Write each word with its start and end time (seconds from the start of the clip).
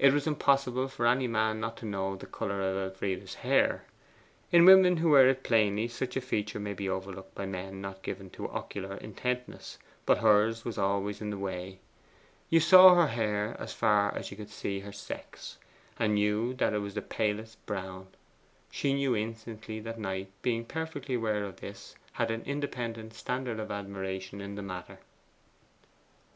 It 0.00 0.12
was 0.12 0.26
impossible 0.26 0.88
for 0.88 1.06
any 1.06 1.28
man 1.28 1.60
not 1.60 1.76
to 1.76 1.86
know 1.86 2.16
the 2.16 2.26
colour 2.26 2.60
of 2.60 2.76
Elfride's 2.76 3.34
hair. 3.34 3.84
In 4.50 4.64
women 4.64 4.96
who 4.96 5.10
wear 5.10 5.28
it 5.28 5.44
plainly 5.44 5.86
such 5.86 6.16
a 6.16 6.20
feature 6.20 6.58
may 6.58 6.74
be 6.74 6.88
overlooked 6.88 7.36
by 7.36 7.46
men 7.46 7.80
not 7.80 8.02
given 8.02 8.30
to 8.30 8.48
ocular 8.50 8.96
intentness. 8.96 9.78
But 10.06 10.18
hers 10.18 10.64
was 10.64 10.76
always 10.76 11.20
in 11.20 11.30
the 11.30 11.38
way. 11.38 11.78
You 12.50 12.58
saw 12.58 12.96
her 12.96 13.06
hair 13.06 13.54
as 13.60 13.72
far 13.72 14.12
as 14.16 14.28
you 14.32 14.36
could 14.36 14.50
see 14.50 14.80
her 14.80 14.90
sex, 14.90 15.56
and 16.00 16.16
knew 16.16 16.54
that 16.54 16.72
it 16.74 16.78
was 16.80 16.94
the 16.94 17.00
palest 17.00 17.64
brown. 17.64 18.08
She 18.72 18.92
knew 18.92 19.14
instantly 19.14 19.78
that 19.78 20.00
Knight, 20.00 20.32
being 20.42 20.64
perfectly 20.64 21.14
aware 21.14 21.44
of 21.44 21.60
this, 21.60 21.94
had 22.14 22.32
an 22.32 22.42
independent 22.42 23.14
standard 23.14 23.60
of 23.60 23.70
admiration 23.70 24.40
in 24.40 24.56
the 24.56 24.62
matter. 24.62 24.98